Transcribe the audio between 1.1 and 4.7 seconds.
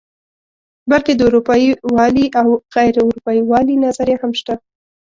د اروپايي والي او غیر اروپايي والي نظریه هم شته.